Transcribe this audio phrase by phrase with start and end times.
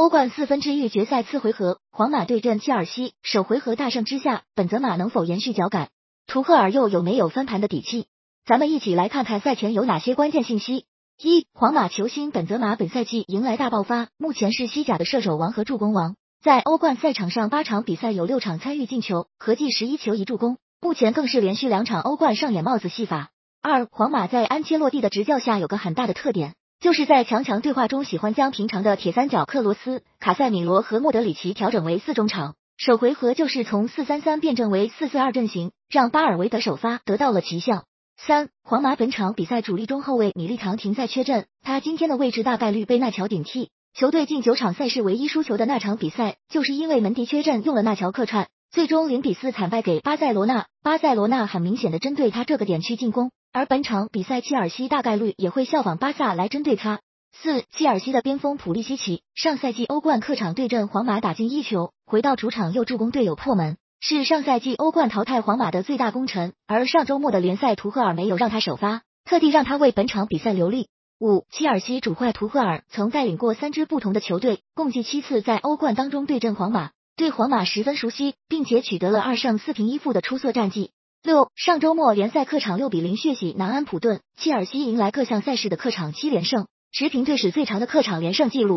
[0.00, 5.90] 欧冠四分之一决赛次回合，皇马对阵切尔西，首回合大胜之下，本泽马能否延续脚感？
[6.26, 8.06] 图赫尔又有没有翻盘的底气？
[8.46, 10.86] 咱们一起来看看赛前有哪些关键信息。
[11.22, 23.32] 一、皇马球星本泽马本赛季迎来大爆发，目前是西甲的射手王和助攻王，在欧冠赛场上八场比赛有六场参与进球，合计十一球一助攻，目前更是连续两场欧冠上演帽子戏法。
[23.60, 26.54] 二、皇马在安切洛蒂的执教下有个很大的特点。
[26.80, 32.54] 就是在强强对话中，喜欢将平常的铁三角克罗斯、卡塞米罗和莫德里奇调整为四中场。
[32.78, 37.84] 首回合就是从四三三变阵为四四二阵型，让巴尔韦德首发得到了奇效。
[38.16, 43.68] 三，皇马本场比赛主力中后卫米利唐停赛缺阵，他今天的位置大概率被纳乔顶替。
[43.92, 50.66] 球队近九场赛事唯一输球的那场比赛，就是因为门迪缺阵用了纳乔客串，最终零比四惨败给巴塞罗那。
[50.84, 53.32] 巴塞罗那很明显的针对他这个点去进攻。
[53.52, 57.00] 而本场比赛，切尔西大概率也会效仿巴萨来针对他。
[57.32, 66.52] 四，切尔西的边锋普利西奇上赛季欧冠客场对阵皇马打进一球，回到主场又助攻队友破门，是上赛季欧冠淘汰皇马的最大功臣。
[66.68, 70.86] 而上周末的联赛，图赫尔没有让他首发，特地让他为本场比赛留力。
[71.18, 80.90] 五，切尔西主帅图赫尔曾带领过三支不同的球队，共计七次在欧冠当中对阵皇马，对皇马十分熟悉，并且取得了二胜四平一负的出色战绩。
[81.22, 88.68] 六，上周末联赛客场六比零血洗南安普顿，切尔西迎来各项赛事的客场七连胜，持平队史最长的客场连胜纪录。